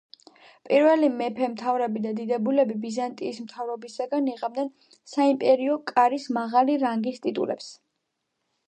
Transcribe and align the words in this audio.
ქართველი 0.67 1.09
მეფე-მთავრები 1.17 2.01
და 2.05 2.13
დიდებულები 2.21 2.77
ბიზანტიის 2.87 3.43
მთავრობისაგან 3.45 4.33
იღებდნენ 4.35 4.73
საიმპერიო 5.15 5.79
კარის 5.95 6.29
მაღალი 6.41 6.81
რანგის 6.87 7.27
ტიტულებს. 7.29 7.71